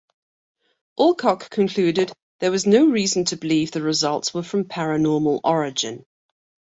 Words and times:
Alcock 0.99 1.51
concluded 1.51 2.11
there 2.39 2.49
was 2.49 2.65
no 2.65 2.87
reason 2.87 3.23
to 3.25 3.37
believe 3.37 3.69
the 3.69 3.83
results 3.83 4.33
were 4.33 4.41
from 4.41 4.63
paranormal 4.63 5.41
origin. 5.43 6.03